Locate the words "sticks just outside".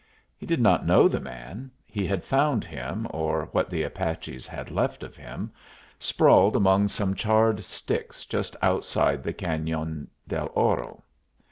7.63-9.21